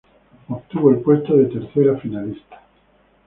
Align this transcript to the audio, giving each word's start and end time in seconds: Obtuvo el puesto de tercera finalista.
Obtuvo 0.49 0.89
el 0.89 0.97
puesto 1.01 1.37
de 1.37 1.45
tercera 1.45 1.95
finalista. 1.99 2.59